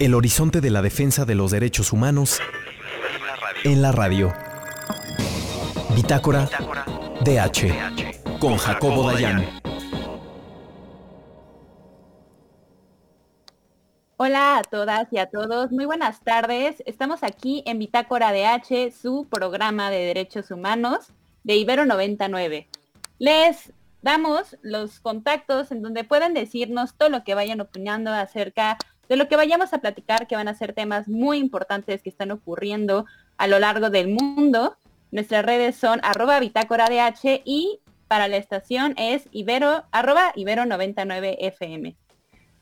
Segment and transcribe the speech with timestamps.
[0.00, 2.40] El horizonte de la defensa de los derechos humanos
[3.64, 4.32] en la radio.
[5.94, 6.48] Bitácora
[7.22, 9.44] DH con Jacobo Dayan.
[14.16, 16.82] Hola a todas y a todos, muy buenas tardes.
[16.86, 21.12] Estamos aquí en Bitácora DH, su programa de derechos humanos
[21.44, 22.70] de Ibero 99.
[23.18, 28.78] Les damos los contactos en donde pueden decirnos todo lo que vayan opinando acerca
[29.10, 32.30] de lo que vayamos a platicar, que van a ser temas muy importantes que están
[32.30, 33.06] ocurriendo
[33.38, 34.76] a lo largo del mundo.
[35.10, 41.38] Nuestras redes son arroba bitácora DH y para la estación es ibero, arroba ibero 99
[41.40, 41.96] FM.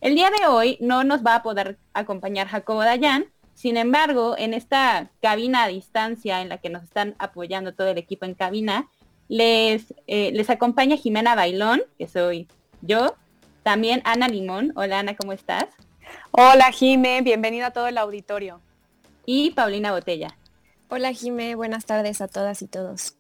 [0.00, 4.54] El día de hoy no nos va a poder acompañar Jacobo Dayan, sin embargo, en
[4.54, 8.88] esta cabina a distancia en la que nos están apoyando todo el equipo en cabina,
[9.28, 12.48] les, eh, les acompaña Jimena Bailón, que soy
[12.80, 13.16] yo,
[13.64, 14.72] también Ana Limón.
[14.76, 15.66] Hola Ana, ¿cómo estás?
[16.30, 18.60] Hola Jime, bienvenida a todo el auditorio.
[19.26, 20.36] Y Paulina Botella.
[20.88, 23.16] Hola Jime, buenas tardes a todas y todos.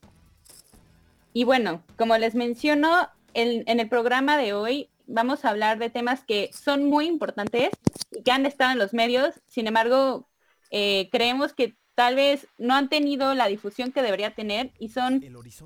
[1.32, 6.22] Y bueno, como les menciono, en el programa de hoy vamos a hablar de temas
[6.22, 7.70] que son muy importantes
[8.10, 10.28] y que han estado en los medios, sin embargo,
[10.70, 15.24] eh, creemos que tal vez no han tenido la difusión que debería tener y son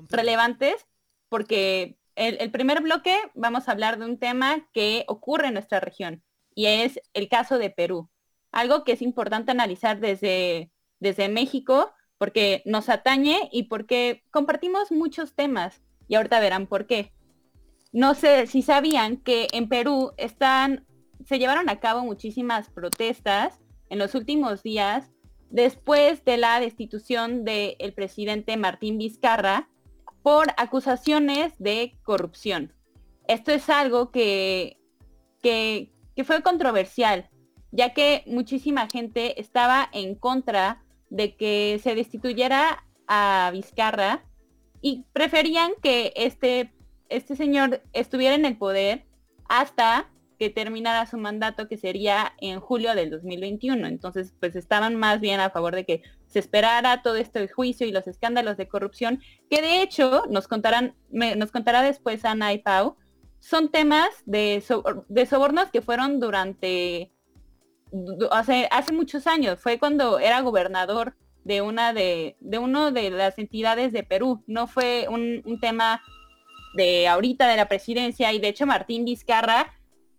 [0.09, 0.87] relevantes
[1.29, 6.23] porque el primer bloque vamos a hablar de un tema que ocurre en nuestra región
[6.55, 8.09] y es el caso de Perú.
[8.51, 15.35] Algo que es importante analizar desde, desde México porque nos atañe y porque compartimos muchos
[15.35, 17.11] temas y ahorita verán por qué.
[17.91, 20.85] No sé si sabían que en Perú están,
[21.25, 23.59] se llevaron a cabo muchísimas protestas
[23.89, 25.11] en los últimos días
[25.53, 29.69] después de la destitución del presidente Martín Vizcarra
[30.23, 32.73] por acusaciones de corrupción.
[33.27, 34.79] Esto es algo que,
[35.43, 37.29] que, que fue controversial,
[37.71, 44.23] ya que muchísima gente estaba en contra de que se destituyera a Vizcarra
[44.81, 46.73] y preferían que este,
[47.09, 49.05] este señor estuviera en el poder
[49.47, 50.09] hasta
[50.39, 53.87] que terminara su mandato, que sería en julio del 2021.
[53.87, 57.91] Entonces, pues estaban más bien a favor de que se esperara todo este juicio y
[57.91, 62.97] los escándalos de corrupción, que de hecho nos contarán, nos contará después Ana y Pau,
[63.43, 67.11] son temas de, sobornos que fueron durante,
[68.31, 73.91] hace, muchos años, fue cuando era gobernador de una de, de uno de las entidades
[73.91, 76.01] de Perú, no fue un tema
[76.73, 79.73] de ahorita de la presidencia y de hecho Martín Vizcarra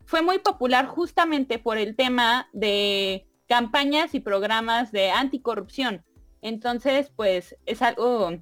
[0.04, 6.04] fue muy popular justamente por el tema de campañas y programas de anticorrupción.
[6.42, 8.32] Entonces, pues es algo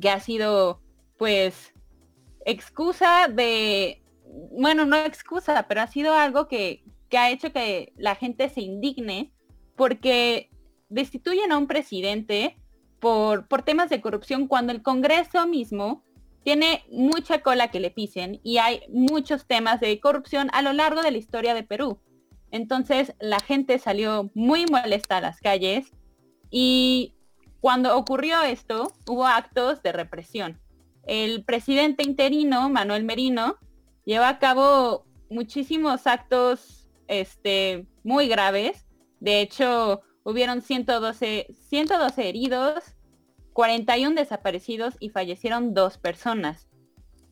[0.00, 0.80] que ha sido,
[1.18, 1.74] pues,
[2.46, 4.01] excusa de,
[4.50, 6.84] bueno, no excusa, pero ha sido algo que,
[7.16, 9.32] ha hecho que la gente se indigne
[9.76, 10.50] porque
[10.88, 12.56] destituyen a un presidente
[13.00, 16.04] por, por temas de corrupción cuando el Congreso mismo
[16.42, 21.02] tiene mucha cola que le pisen y hay muchos temas de corrupción a lo largo
[21.02, 22.00] de la historia de Perú.
[22.50, 25.92] Entonces la gente salió muy molesta a las calles
[26.50, 27.14] y
[27.60, 30.60] cuando ocurrió esto hubo actos de represión.
[31.04, 33.56] El presidente interino, Manuel Merino,
[34.04, 38.86] lleva a cabo muchísimos actos este, muy graves.
[39.20, 42.96] De hecho, hubieron 112, 112 heridos,
[43.52, 46.68] 41 desaparecidos y fallecieron dos personas.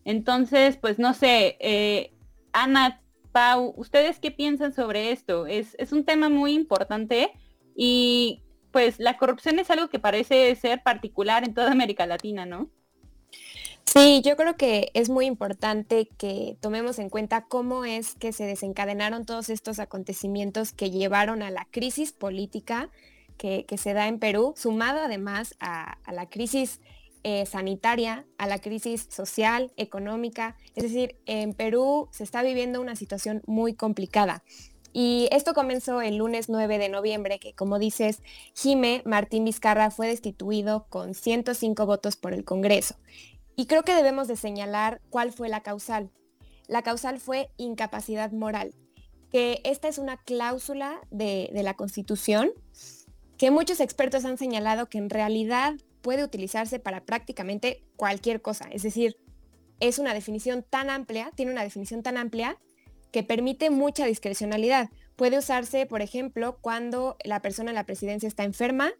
[0.05, 2.15] Entonces, pues no sé, eh,
[2.53, 3.03] Ana,
[3.33, 5.47] Pau, ¿ustedes qué piensan sobre esto?
[5.47, 7.33] Es, es un tema muy importante
[7.77, 8.43] y
[8.73, 12.71] pues la corrupción es algo que parece ser particular en toda América Latina, ¿no?
[13.85, 18.45] Sí, yo creo que es muy importante que tomemos en cuenta cómo es que se
[18.45, 22.91] desencadenaron todos estos acontecimientos que llevaron a la crisis política
[23.37, 26.81] que, se da en Perú, sumado además a, la crisis
[27.25, 30.57] eh, sanitaria, a la crisis social, económica.
[30.75, 34.45] Es decir, en Perú se está viviendo una situación muy complicada.
[34.93, 38.23] Y esto comenzó el lunes 9 de noviembre, que como dices,
[38.55, 42.97] Jime Martín Vizcarra fue destituido con 105 votos por el Congreso.
[43.61, 46.11] Y creo que debemos de señalar cuál fue la causal.
[46.67, 48.73] La causal fue incapacidad moral,
[49.31, 52.53] que esta es una cláusula de, la Constitución
[53.37, 58.67] que muchos expertos han señalado que en realidad puede utilizarse para prácticamente cualquier cosa.
[58.73, 59.19] Es decir,
[59.79, 62.57] es una definición tan amplia, tiene una definición tan amplia
[63.13, 64.89] que permite mucha discrecionalidad.
[65.17, 68.95] Puede usarse, por ejemplo, cuando la persona en la presidencia está enferma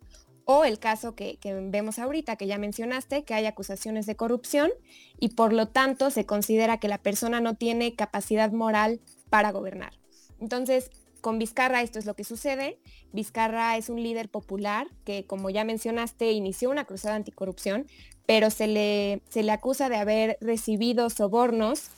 [0.53, 1.39] o el caso que,
[1.71, 4.73] vemos ahorita, que ya mencionaste, que hay acusaciones de corrupción
[5.21, 9.93] y por lo tanto se considera que la persona no tiene capacidad moral para gobernar.
[10.41, 12.81] Entonces, con Vizcarra esto es lo que sucede.
[13.13, 17.87] Vizcarra es un líder popular que, como ya mencionaste, inició una cruzada anticorrupción,
[18.27, 21.91] pero se le, se le acusa de haber recibido sobornos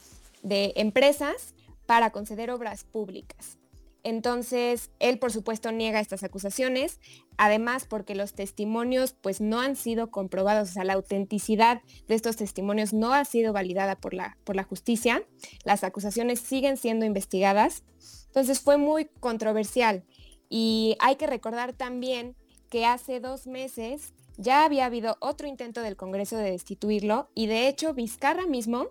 [0.43, 1.55] de empresas
[1.87, 3.57] para conceder obras públicas.
[4.03, 6.99] Entonces, él por supuesto niega estas acusaciones,
[7.37, 12.35] además porque los testimonios pues no han sido comprobados, o sea, la autenticidad de estos
[12.35, 15.25] testimonios no ha sido validada por la, por la justicia,
[15.63, 17.83] las acusaciones siguen siendo investigadas,
[18.27, 20.03] entonces fue muy controversial.
[20.49, 22.35] Y hay que recordar también
[22.69, 27.67] que hace dos meses ya había habido otro intento del Congreso de destituirlo y de
[27.67, 28.87] hecho Vizcarra mismo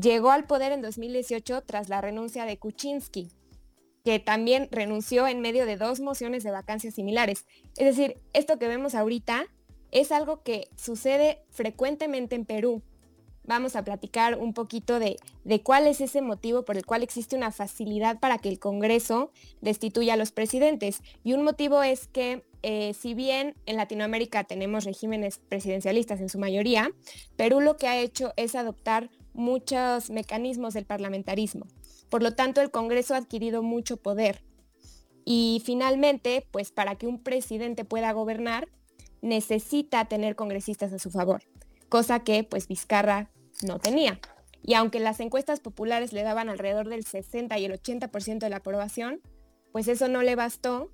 [0.00, 3.30] llegó al poder en 2018 tras la renuncia de Kuczynski
[4.04, 7.46] que también renunció en medio de dos mociones de vacancias similares.
[7.76, 9.46] Es decir, esto que vemos ahorita
[9.92, 12.82] es algo que sucede frecuentemente en Perú.
[13.46, 17.36] Vamos a platicar un poquito de, de, cuál es ese motivo por el cual existe
[17.36, 19.30] una facilidad para que el Congreso
[19.60, 21.00] destituya a los presidentes.
[21.24, 26.38] Y un motivo es que eh, si bien en Latinoamérica tenemos regímenes presidencialistas en su
[26.38, 26.90] mayoría,
[27.36, 31.66] Perú lo que ha hecho es adoptar muchos mecanismos del parlamentarismo.
[32.14, 34.44] Por lo tanto, el Congreso ha adquirido mucho poder.
[35.24, 38.68] Y finalmente, pues para que un presidente pueda gobernar,
[39.20, 41.42] necesita tener congresistas a su favor,
[41.88, 43.32] cosa que pues Vizcarra
[43.66, 44.20] no tenía.
[44.62, 48.58] Y aunque las encuestas populares le daban alrededor del 60 y el 80% de la
[48.58, 49.20] aprobación,
[49.72, 50.92] pues eso no le bastó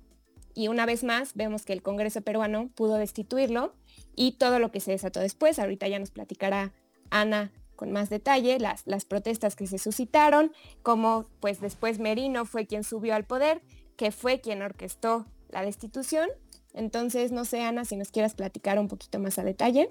[0.55, 3.75] y una vez más vemos que el Congreso peruano pudo destituirlo
[4.15, 6.73] y todo lo que se desató después, ahorita ya nos platicará
[7.11, 10.51] Ana con más detalle las, las protestas que se suscitaron,
[10.83, 13.63] como pues después Merino fue quien subió al poder,
[13.97, 16.29] que fue quien orquestó la destitución.
[16.75, 19.89] Entonces, no sé, Ana, si nos quieras platicar un poquito más a detalle.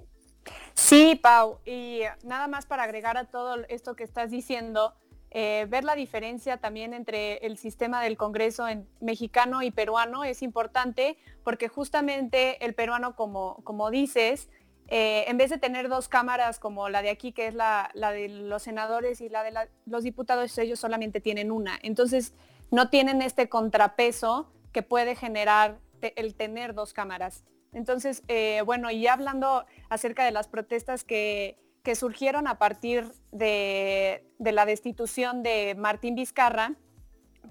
[0.74, 4.94] Sí, Pau, y nada más para agregar a todo esto que estás diciendo,
[5.32, 10.42] eh, ver la diferencia también entre el sistema del Congreso en mexicano y peruano es
[10.42, 14.48] importante porque justamente el peruano, como, como dices,
[14.92, 18.28] eh, en vez de tener dos cámaras como la de aquí, que es la, de
[18.28, 19.52] los senadores y la de
[19.86, 21.78] los diputados, ellos solamente tienen una.
[21.82, 22.34] Entonces,
[22.72, 27.44] no tienen este contrapeso que puede generar el tener dos cámaras.
[27.72, 31.56] Entonces, eh, bueno, y hablando acerca de las protestas que,
[31.94, 36.74] surgieron a partir de, la destitución de Martín Vizcarra,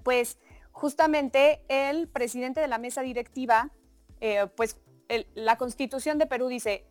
[0.02, 0.38] pues
[0.72, 3.70] justamente el presidente de la mesa directiva,
[4.20, 4.78] eh, pues
[5.34, 6.84] la constitución de Perú dice,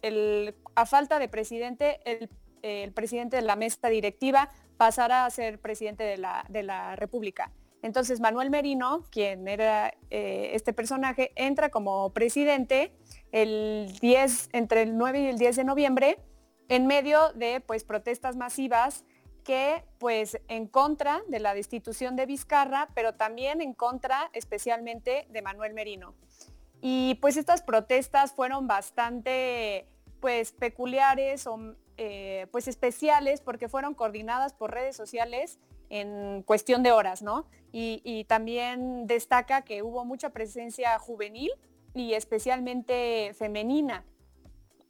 [0.75, 6.18] a falta de presidente, el, presidente de la mesa directiva pasará a ser presidente de
[6.18, 7.51] la, República.
[7.81, 12.92] Entonces Manuel Merino, quien era eh, este personaje, entra como presidente
[13.31, 16.19] el 10, entre el 9 y el 10 de noviembre,
[16.68, 19.06] en medio de pues, protestas masivas
[19.44, 25.42] que pues en contra de la destitución de Vizcarra, pero también en contra especialmente de
[25.42, 26.13] Manuel Merino.
[26.81, 29.88] Y pues estas protestas fueron bastante
[30.20, 35.60] pues peculiares o eh, pues especiales porque fueron coordinadas por redes sociales
[35.90, 37.48] en cuestión de horas, ¿no?
[37.72, 41.52] Y, también destaca que hubo mucha presencia juvenil
[41.94, 44.06] y especialmente femenina.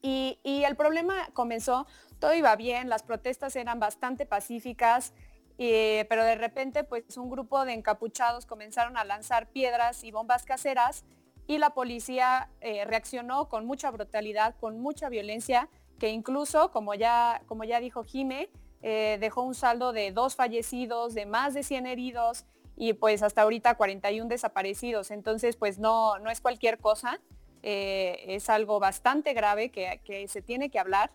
[0.01, 1.87] Y, el problema comenzó,
[2.19, 5.13] todo iba bien, las protestas eran bastante pacíficas,
[5.57, 10.45] eh, pero de repente pues un grupo de encapuchados comenzaron a lanzar piedras y bombas
[10.45, 11.03] caseras
[11.49, 17.41] y la policía eh, reaccionó con mucha brutalidad, con mucha violencia, que incluso, como ya,
[17.47, 18.51] como ya dijo Jime,
[18.83, 23.41] eh, dejó un saldo de dos fallecidos, de más de 100 heridos y pues hasta
[23.41, 25.09] ahorita 41 desaparecidos.
[25.09, 27.19] Entonces, pues no, no es cualquier cosa,
[27.63, 31.09] eh, es algo bastante grave que, que, se tiene que hablar.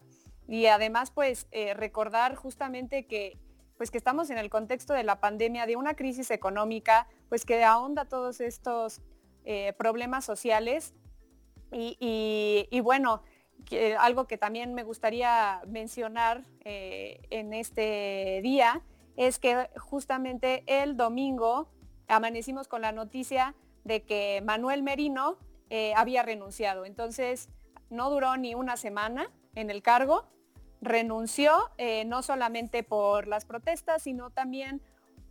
[0.49, 3.39] Y además, pues recordar justamente que
[3.77, 7.63] pues que estamos en el contexto de la pandemia, de una crisis económica, pues que
[7.65, 9.01] ahonda todos estos
[9.45, 10.95] eh, problemas sociales.
[11.71, 13.23] Y, bueno,
[13.99, 18.81] algo que también me gustaría mencionar eh, en este día
[19.17, 21.69] es que justamente el domingo
[22.07, 25.37] amanecimos con la noticia de que Manuel Merino
[25.69, 26.85] eh, había renunciado.
[26.85, 27.49] Entonces,
[27.91, 30.27] no duró ni una semana en el cargo,
[30.81, 31.71] renunció
[32.07, 34.83] no solamente por las protestas, sino también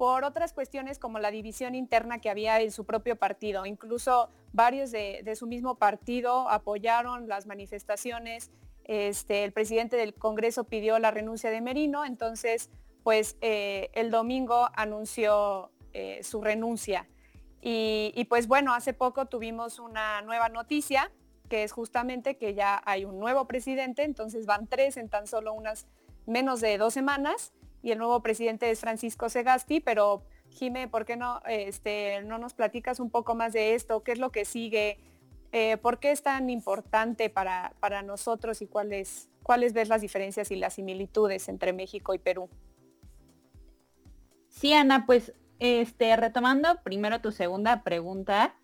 [0.03, 3.65] por otras cuestiones como la división interna que había en su propio partido.
[3.65, 8.51] Incluso varios de, su mismo partido apoyaron las manifestaciones.
[8.83, 12.69] Este, el presidente del Congreso pidió la renuncia de Merino, entonces
[13.01, 17.07] pues eh, el domingo anunció eh, su renuncia.
[17.61, 21.13] Y, y, pues bueno, hace poco tuvimos una nueva noticia,
[21.47, 25.53] que es justamente que ya hay un nuevo presidente, entonces van tres en tan solo
[25.53, 25.87] unas
[26.25, 31.17] menos de dos semanas y el nuevo presidente es Francisco Segasti, pero Jime, ¿por qué
[31.17, 34.03] no, este, no nos platicas un poco más de esto?
[34.03, 34.99] ¿Qué es lo que sigue?
[35.51, 40.49] Eh, ¿Por qué es tan importante para, para nosotros y cuáles, cuáles ves las diferencias
[40.49, 42.49] y las similitudes entre México y Perú?
[44.47, 48.55] Sí, Ana, pues este, retomando primero tu segunda pregunta,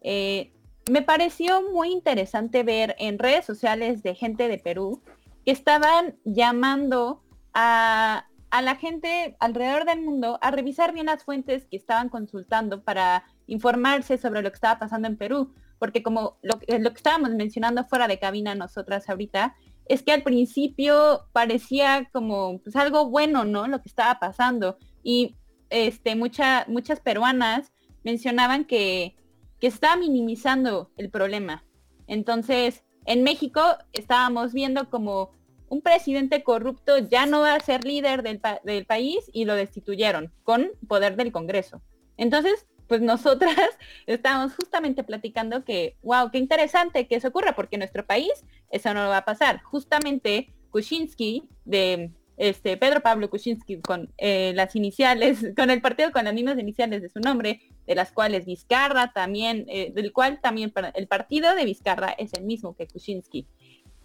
[0.00, 0.52] eh,
[0.88, 5.02] me pareció muy interesante ver en redes sociales de gente de Perú
[5.44, 11.76] que estaban llamando a, la gente alrededor del mundo a revisar bien las fuentes que
[11.76, 15.54] estaban consultando para informarse sobre lo que estaba pasando en Perú.
[15.78, 19.54] Porque como lo, que estábamos mencionando fuera de cabina nosotras ahorita,
[19.86, 23.68] es que al principio parecía como pues, algo bueno, ¿no?
[23.68, 24.76] Lo que estaba pasando.
[25.02, 25.36] Y
[25.70, 29.18] este, muchas peruanas mencionaban que
[29.60, 31.64] que está minimizando el problema.
[32.06, 33.60] Entonces, en México
[33.92, 35.32] estábamos viendo como
[35.68, 40.70] un presidente corrupto ya no va a ser líder del, país y lo destituyeron con
[40.86, 41.82] poder del Congreso.
[42.16, 43.54] Entonces, pues nosotras
[44.06, 48.32] estábamos justamente platicando que, wow, qué interesante que eso ocurra, porque en nuestro país
[48.70, 49.62] eso no va a pasar.
[49.62, 56.24] Justamente Kuczynski de este, Pedro Pablo Kuczynski con eh, las iniciales, con el partido con
[56.24, 60.72] las mismas iniciales de su nombre, de las cuales Vizcarra también, eh, del cual también
[60.94, 63.46] el partido de Vizcarra es el mismo que Kuczynski.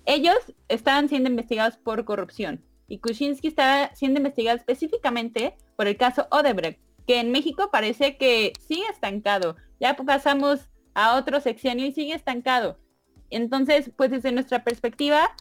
[0.05, 0.35] Ellos
[0.67, 6.79] estaban siendo investigados por corrupción y Kuczynski está siendo investigado específicamente por el caso Odebrecht,
[7.07, 9.55] que en México parece que sigue estancado.
[9.79, 12.77] Ya pasamos a otro sexenio y sigue estancado.
[13.29, 15.35] Entonces, pues desde nuestra perspectiva,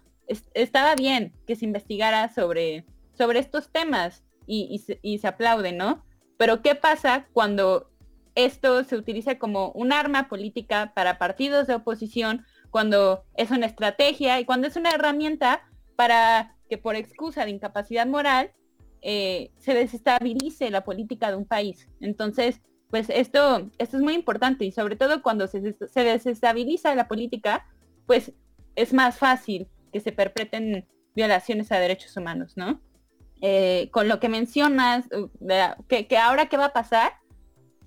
[0.54, 4.78] estaba bien que se investigara sobre, sobre estos temas y,
[5.19, 6.04] se, aplaude, ¿no?
[6.37, 7.90] Pero ¿qué pasa cuando
[8.35, 14.40] esto se utiliza como un arma política para partidos de oposición, cuando es una estrategia
[14.40, 15.62] y cuando es una herramienta
[15.94, 18.50] para que por excusa de incapacidad moral
[19.02, 21.88] eh, se desestabilice la política de un país.
[22.00, 22.60] Entonces,
[22.90, 27.64] pues esto, esto es muy importante y sobre todo cuando se, se desestabiliza la política,
[28.06, 28.32] pues
[28.74, 32.80] es más fácil que se perpetren violaciones a derechos humanos, ¿no?
[33.44, 35.28] Eh, con lo que mencionas, uh,
[35.88, 37.14] que, ahora qué va a pasar,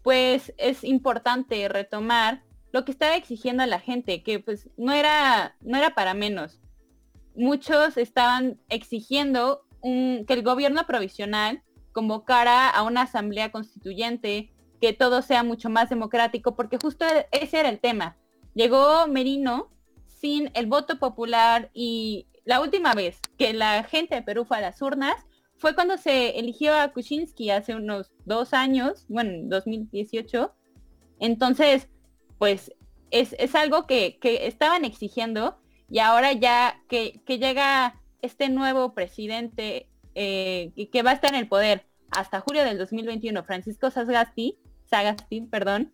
[0.03, 2.43] pues es importante retomar
[2.75, 6.59] lo que estaba exigiendo a la gente, que pues no era, no era para menos.
[7.33, 11.63] Muchos estaban exigiendo que el gobierno provisional
[11.93, 14.51] convocara a una asamblea constituyente,
[14.81, 18.17] que todo sea mucho más democrático, porque justo ese era el tema.
[18.55, 19.69] Llegó Merino
[20.07, 24.61] sin el voto popular y la última vez que la gente de Perú fue a
[24.61, 25.15] las urnas
[25.55, 30.53] fue cuando se eligió a Kuczynski hace unos dos años, bueno, en 2018.
[31.21, 31.87] Entonces,
[32.37, 32.71] pues
[33.11, 35.57] es, algo que, estaban exigiendo
[35.89, 41.47] y ahora ya que, llega este nuevo presidente eh, que va a estar en el
[41.47, 45.91] poder hasta julio del 2021, Francisco Sagasti, Sagasti, perdón,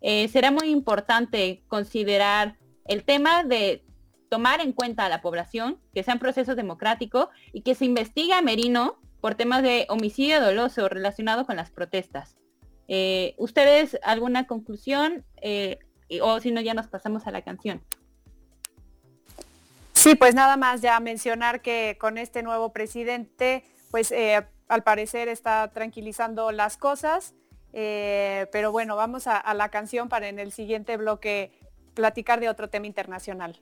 [0.00, 3.84] eh, será muy importante considerar el tema de
[4.28, 8.32] tomar en cuenta a la población, que sea un proceso democrático y que se investigue
[8.32, 12.36] a Merino por temas de homicidio doloso relacionado con las protestas.
[12.88, 15.24] Eh, ¿Ustedes alguna conclusión?
[15.44, 15.78] Eh,
[16.22, 17.82] o si no, ya nos pasamos a la canción.
[19.92, 25.28] Sí, pues nada más ya mencionar que con este nuevo presidente, pues eh, al parecer
[25.28, 27.34] está tranquilizando las cosas.
[27.72, 31.52] pero bueno, vamos a la canción para en el siguiente bloque
[31.94, 33.60] platicar de otro tema internacional.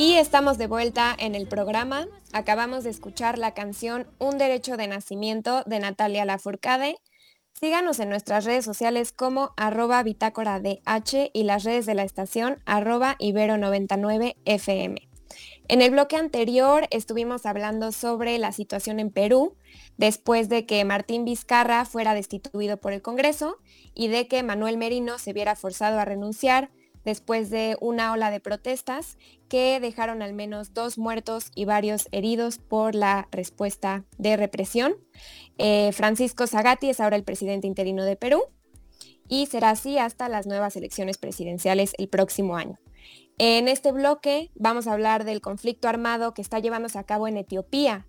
[0.00, 2.06] Y estamos de vuelta en el programa.
[2.32, 6.96] Acabamos de escuchar la canción Un Derecho de Nacimiento de Natalia Lafourcade.
[7.52, 12.62] Síganos en nuestras redes sociales como arroba bitácora DH y las redes de la estación
[12.64, 15.10] arroba ibero99fm.
[15.68, 19.56] En el bloque anterior estuvimos hablando sobre la situación en Perú
[19.98, 23.58] después de que Martín Vizcarra fuera destituido por el Congreso
[23.94, 26.70] y de que Manuel Merino se viera forzado a renunciar
[27.04, 32.58] después de una ola de protestas que dejaron al menos dos muertos y varios heridos
[32.58, 34.96] por la respuesta de represión.
[35.58, 38.42] Eh, Francisco Zagatti es ahora el presidente interino de Perú
[39.28, 42.78] y será así hasta las nuevas elecciones presidenciales el próximo año.
[43.38, 47.38] En este bloque vamos a hablar del conflicto armado que está llevándose a cabo en
[47.38, 48.06] Etiopía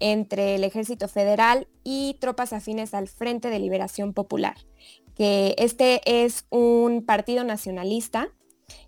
[0.00, 4.56] entre el ejército federal y tropas afines al Frente de Liberación Popular
[5.14, 8.28] que este es un partido nacionalista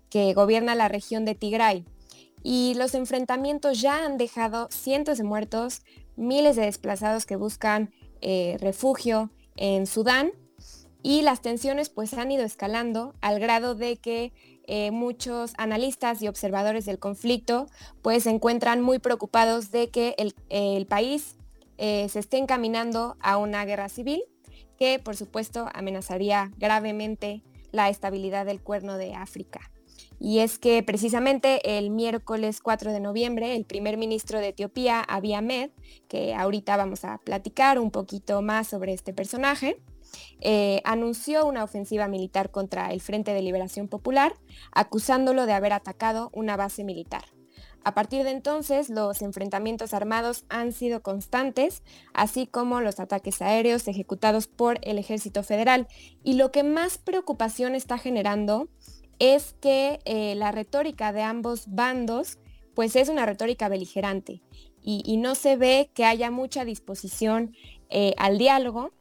[0.09, 1.85] que gobierna la región de Tigray.
[2.43, 5.81] Y los enfrentamientos ya han dejado cientos de muertos,
[6.15, 10.31] miles de desplazados que buscan eh, refugio en Sudán
[11.03, 14.33] y las tensiones pues han ido escalando al grado de que
[14.67, 17.67] eh, muchos analistas y observadores del conflicto
[18.01, 20.15] pues se encuentran muy preocupados de que
[20.49, 21.37] el, país
[21.77, 24.23] eh, se esté encaminando a una guerra civil
[24.77, 29.71] que por supuesto amenazaría gravemente la estabilidad del cuerno de África.
[30.19, 35.33] Y es que precisamente el miércoles 4 de noviembre, el primer ministro de Etiopía, Abiy
[35.33, 35.69] Ahmed,
[36.07, 39.79] que ahorita vamos a platicar un poquito más sobre este personaje,
[40.39, 44.33] eh, anunció una ofensiva militar contra el Frente de Liberación Popular,
[44.71, 47.25] acusándolo de haber atacado una base militar.
[47.83, 51.83] A partir de entonces, los enfrentamientos armados han sido constantes,
[52.13, 55.87] así como los ataques aéreos ejecutados por el Ejército Federal.
[56.21, 58.67] Y lo que más preocupación está generando
[59.19, 62.37] es que eh, la retórica de ambos bandos
[62.73, 64.41] pues es una retórica beligerante
[64.89, 67.53] y, no se ve que haya mucha disposición
[67.89, 68.91] eh, al diálogo.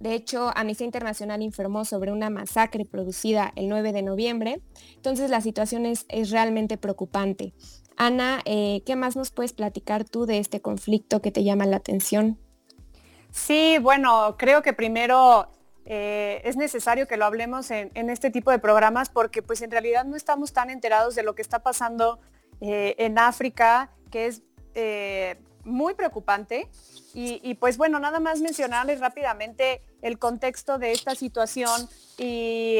[0.00, 4.62] De hecho, Amnistía Internacional informó sobre una masacre producida el 9 de noviembre,
[4.94, 7.52] entonces la situación es, realmente preocupante.
[7.98, 11.76] Ana, eh, ¿qué más nos puedes platicar tú de este conflicto que te llama la
[11.76, 12.38] atención?
[13.30, 15.50] Sí, bueno, creo que primero
[15.84, 20.04] eh, es necesario que lo hablemos en, este tipo de programas porque pues en realidad
[20.04, 22.20] no estamos tan enterados de lo que está pasando
[22.60, 24.42] eh, en África, que es
[24.74, 26.68] eh, muy preocupante.
[27.14, 31.86] Y, pues bueno, nada más mencionarles rápidamente el contexto de esta situación
[32.16, 32.78] y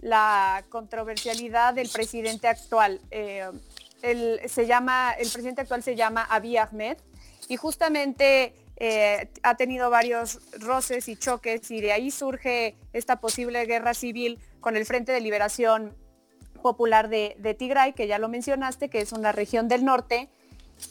[0.00, 3.02] la controversialidad del presidente actual.
[3.10, 6.96] se llama, el presidente actual se llama Abiy Ahmed
[7.48, 13.64] y justamente eh, ha tenido varios roces y choques y de ahí surge esta posible
[13.64, 15.96] guerra civil con el Frente de Liberación
[16.60, 20.28] Popular de, Tigray, que ya lo mencionaste, que es una región del norte.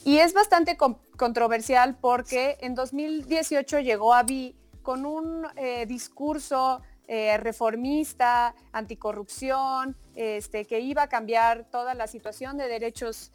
[0.04, 8.56] Y es bastante controversial porque en 2018 llegó Abiy con un eh, discurso eh, reformista,
[8.72, 13.32] anticorrupción, este, que iba a cambiar toda la situación de derechos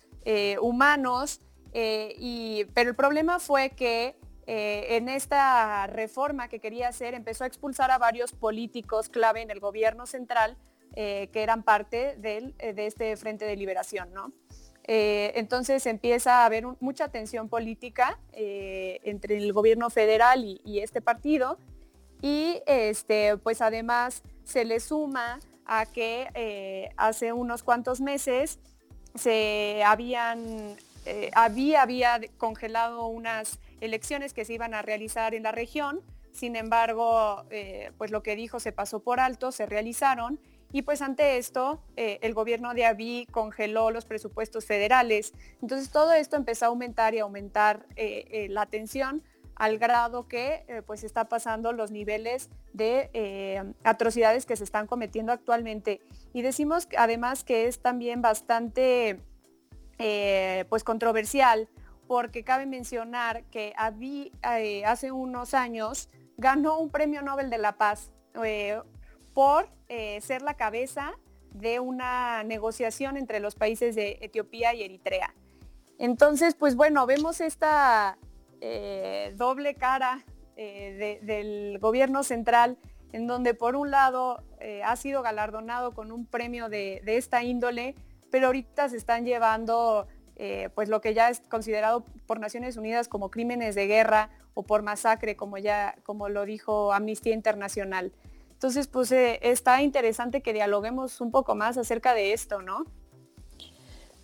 [0.60, 1.40] humanos.
[1.72, 4.16] pero el problema fue que
[4.46, 9.50] eh, en esta reforma que quería hacer empezó a expulsar a varios políticos clave en
[9.50, 10.56] el gobierno central
[10.96, 14.08] eh, que eran parte eh, de este Frente de Liberación.
[14.84, 21.58] entonces empieza a haber mucha tensión política entre el gobierno federal y, este partido
[22.20, 28.58] y este, pues además se le suma a que hace unos cuantos meses
[29.14, 30.76] se habían,
[31.34, 36.02] había, había congelado unas elecciones que se iban a realizar en la región.
[36.32, 40.40] Sin embargo, eh, pues lo que dijo se pasó por alto, se realizaron
[40.72, 45.32] y pues ante esto eh, el gobierno de Abiy congeló los presupuestos federales.
[45.60, 49.24] Entonces todo esto empezó a aumentar y aumentar eh, la tensión
[49.56, 56.00] al grado que pues está pasando los niveles de atrocidades que se están cometiendo actualmente.
[56.32, 59.20] Y decimos además que es también bastante
[59.98, 61.68] pues controversial
[62.10, 68.10] porque cabe mencionar que eh, hace unos años ganó un premio Nobel de la Paz
[68.42, 68.80] eh,
[69.32, 71.12] por eh, ser la cabeza
[71.52, 75.36] de una negociación entre los países de Etiopía y Eritrea.
[76.00, 78.18] Entonces, pues bueno, vemos esta
[79.36, 80.24] doble cara
[80.56, 82.76] del gobierno central
[83.12, 84.42] en donde por un lado
[84.84, 87.94] ha sido galardonado con un premio de, de, esta índole,
[88.32, 90.08] pero ahorita se están llevando
[90.42, 94.62] eh, pues lo que ya es considerado por Naciones Unidas como crímenes de guerra o
[94.62, 98.10] por masacre, como ya como lo dijo Amnistía Internacional.
[98.50, 102.86] Entonces, pues eh, está interesante que dialoguemos un poco más acerca de esto, ¿no?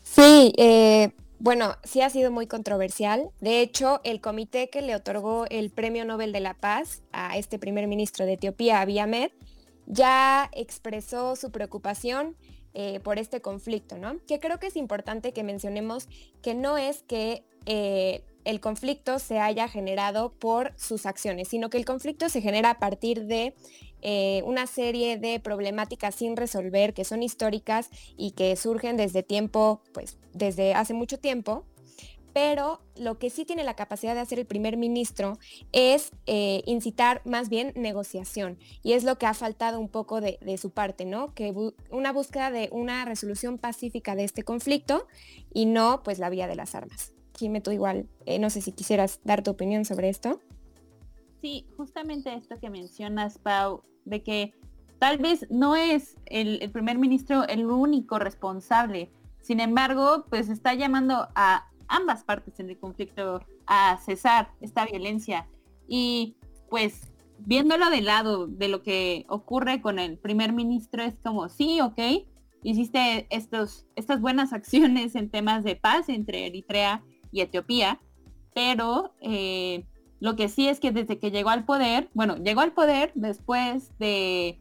[0.02, 3.28] Sí, eh, bueno, sí ha sido muy controversial.
[3.42, 7.58] De hecho, el comité que le otorgó el Premio Nobel de la Paz a este
[7.58, 9.32] primer ministro de Etiopía, Abiy Ahmed,
[9.84, 12.36] ya expresó su preocupación
[12.78, 14.18] eh, por este conflicto, ¿no?
[14.26, 16.10] Que creo que es importante que mencionemos
[16.42, 21.78] que no es que eh, el conflicto se haya generado por sus acciones, sino que
[21.78, 23.54] el conflicto se genera a partir de
[24.02, 29.80] eh, una serie de problemáticas sin resolver que son históricas y que surgen desde tiempo,
[29.94, 31.64] pues desde hace mucho tiempo,
[32.36, 35.38] pero lo que sí tiene la capacidad de hacer el primer ministro
[35.72, 38.58] es eh, incitar más bien negociación.
[38.82, 41.32] Y es lo que ha faltado un poco de, su parte, ¿no?
[41.32, 41.54] Que
[41.90, 45.06] una búsqueda de una resolución pacífica de este conflicto
[45.54, 47.14] y no pues la vía de las armas.
[47.38, 50.38] Jimé, tú igual, eh, no sé si quisieras dar tu opinión sobre esto.
[51.40, 54.52] Sí, justamente esto que mencionas, Pau, de que
[54.98, 59.10] tal vez no es el, el primer ministro el único responsable.
[59.40, 65.48] Sin embargo, pues está llamando a ambas partes en el conflicto a cesar esta violencia.
[65.88, 66.36] Y
[66.68, 71.80] pues viéndolo de lado de lo que ocurre con el primer ministro es como, sí,
[71.80, 71.98] ok,
[72.62, 78.00] hiciste estos, estas buenas acciones en temas de paz entre Eritrea y Etiopía,
[78.54, 79.84] pero eh,
[80.18, 83.92] Lo que sí es que desde que llegó al poder, bueno, llegó al poder después
[83.98, 84.58] de,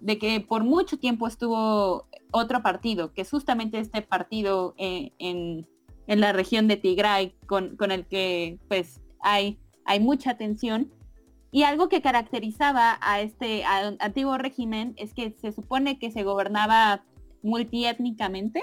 [0.00, 5.66] de que por mucho tiempo estuvo otro partido, que justamente este partido eh, en,
[6.06, 10.92] en, la región de Tigray, con, con el que pues hay, hay mucha tensión.
[11.50, 17.04] Y algo que caracterizaba a este antiguo régimen es que se supone que se gobernaba
[17.44, 18.60] multiétnicamente.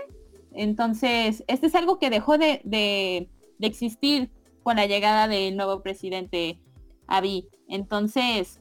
[0.54, 3.30] Entonces, este es algo que dejó de,
[3.62, 4.30] existir
[4.63, 6.60] con la llegada del nuevo presidente
[7.08, 7.47] Abiy.
[7.69, 8.60] Entonces,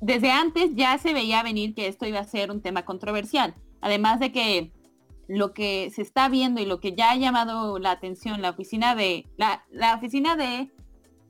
[0.00, 3.54] desde antes ya se veía venir que esto iba a ser un tema controversial.
[3.80, 4.72] Además de que
[5.28, 8.94] lo que se está viendo y lo que ya ha llamado la atención la oficina
[8.94, 10.70] de la, la oficina de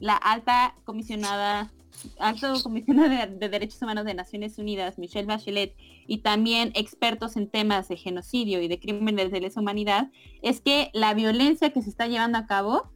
[0.01, 1.73] la alta comisionada,
[2.19, 5.75] alto comisionada de, derechos humanos de Naciones Unidas, Michelle Bachelet,
[6.07, 10.11] y también expertos en temas de genocidio y de crímenes de lesa humanidad,
[10.43, 12.91] es que la violencia que se está llevando a cabo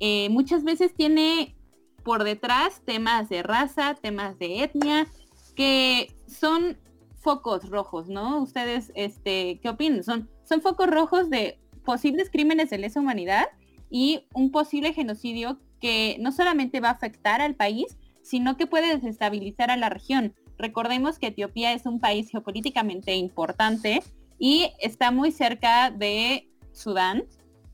[0.00, 1.56] eh, muchas veces tiene
[2.04, 5.06] por detrás temas de raza, temas de etnia,
[5.54, 6.78] que son
[7.14, 8.42] focos rojos, ¿no?
[8.42, 10.02] Ustedes, este, ¿qué opinan?
[10.02, 13.46] Son, son focos rojos de posibles crímenes de lesa humanidad
[13.90, 18.94] y un posible genocidio que no solamente va a afectar al país, sino que puede
[18.94, 20.34] desestabilizar a la región.
[20.56, 24.02] Recordemos que Etiopía es un país geopolíticamente importante
[24.38, 27.24] y está muy cerca de Sudán,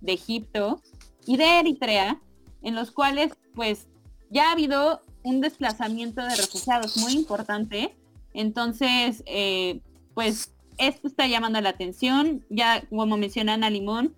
[0.00, 0.82] de Egipto
[1.26, 2.20] y de Eritrea,
[2.62, 3.88] en los cuales pues
[4.30, 7.94] ya ha habido un desplazamiento de refugiados muy importante.
[8.32, 9.80] Entonces, eh,
[10.14, 12.44] pues esto está llamando la atención.
[12.48, 14.14] Ya como menciona Ana Limón,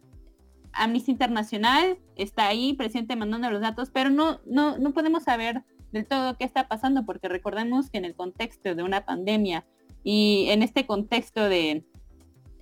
[0.72, 6.06] Amnistía Internacional está ahí presente mandando los datos, pero no, no, no podemos saber del
[6.06, 9.66] todo qué está pasando, porque recordemos que en el contexto de una pandemia
[10.04, 11.84] y en este contexto de,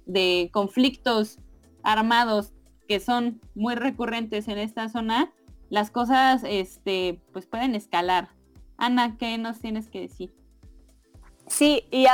[0.06, 1.38] de conflictos
[1.82, 2.52] armados
[2.88, 5.30] que son muy recurrentes en esta zona,
[5.68, 8.30] las cosas este, pues pueden escalar.
[8.78, 10.34] Ana, ¿qué nos tienes que decir?
[11.46, 12.06] Sí, y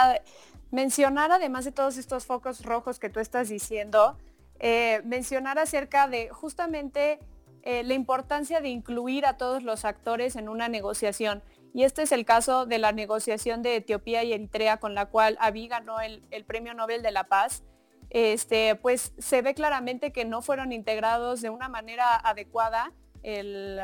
[0.75, 4.19] mencionar además de todos estos focos rojos que tú estás diciendo,
[4.59, 7.21] eh, mencionar acerca de justamente
[7.63, 11.43] eh, la importancia de incluir a todos los actores en una negociación.
[11.73, 15.37] Y este es el caso de la negociación de Etiopía y Eritrea con la cual
[15.41, 17.63] Abiy ganó el, Premio Nobel de la Paz.
[18.11, 23.81] Este, pues se ve claramente que no fueron integrados de una manera adecuada el,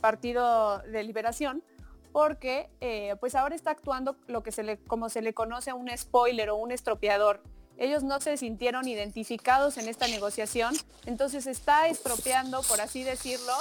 [0.00, 1.64] Partido de Liberación,
[2.12, 5.74] porque eh, pues ahora está actuando lo que se le, como se le conoce a
[5.74, 7.42] un spoiler o un estropeador
[7.80, 10.74] ellos no se sintieron identificados en esta negociación,
[11.06, 13.54] entonces está estropeando, por así decirlo,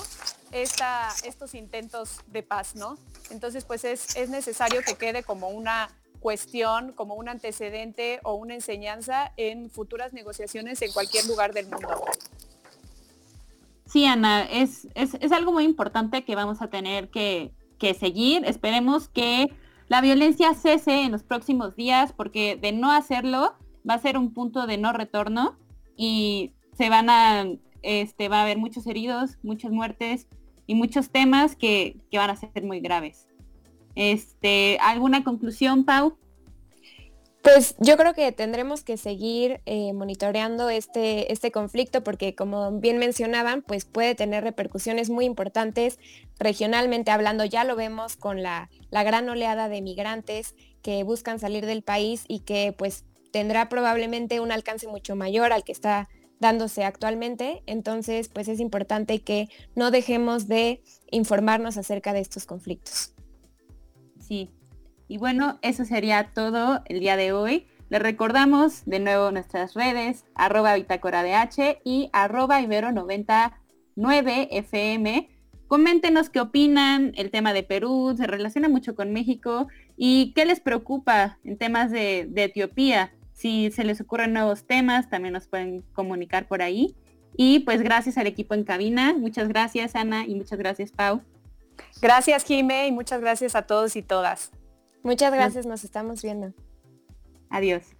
[0.51, 2.97] estos intentos de paz, ¿no?
[3.29, 8.55] Entonces, pues es, es necesario que quede como una cuestión, como un antecedente o una
[8.55, 12.03] enseñanza en futuras negociaciones en cualquier lugar del mundo.
[13.85, 18.43] Sí, Ana, es, es, algo muy importante que vamos a tener que, que, seguir.
[18.45, 19.51] Esperemos que
[19.87, 23.55] la violencia cese en los próximos días, porque de no hacerlo,
[23.89, 25.57] va a ser un punto de no retorno
[25.97, 27.45] y se van a,
[27.81, 30.27] este, va a haber muchos heridos, muchas muertes
[30.67, 33.27] y muchos temas que, van a ser muy graves.
[33.95, 36.17] Este, ¿Alguna conclusión, Pau?
[37.41, 42.97] Pues yo creo que tendremos que seguir eh, monitoreando este, este conflicto porque como bien
[42.97, 45.99] mencionaban, pues puede tener repercusiones muy importantes
[46.37, 47.45] regionalmente hablando.
[47.45, 52.25] Ya lo vemos con la, la gran oleada de migrantes que buscan salir del país
[52.27, 57.63] y que pues tendrá probablemente un alcance mucho mayor al que está dándose actualmente.
[57.67, 63.13] Entonces, pues es importante que no dejemos de informarnos acerca de estos conflictos.
[64.19, 64.49] Sí.
[65.09, 67.65] Y bueno, eso sería todo el día de hoy.
[67.89, 75.27] Les recordamos de nuevo nuestras redes, arroba bitácora H y arroba ibero99fm.
[75.67, 79.67] Coméntenos qué opinan, el tema de Perú se relaciona mucho con México
[79.97, 83.11] y qué les preocupa en temas de, de Etiopía.
[83.33, 86.95] Si se les ocurren nuevos temas, también nos pueden comunicar por ahí.
[87.35, 89.15] Y pues gracias al equipo en cabina.
[89.17, 91.23] Muchas gracias, Ana, y muchas gracias, Pau.
[91.99, 94.51] Gracias, Jime, y muchas gracias a todos y todas.
[95.03, 96.53] Muchas gracias, nos estamos viendo.
[97.49, 97.98] Adiós.